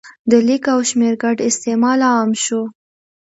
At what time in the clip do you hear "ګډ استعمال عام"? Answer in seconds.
1.23-2.31